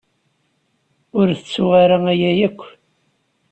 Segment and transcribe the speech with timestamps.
[1.19, 2.61] Ur tettuɣ ara aya akk.